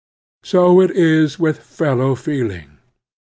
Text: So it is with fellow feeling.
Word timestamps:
So 0.41 0.81
it 0.81 0.89
is 0.89 1.37
with 1.37 1.59
fellow 1.61 2.15
feeling. 2.15 2.79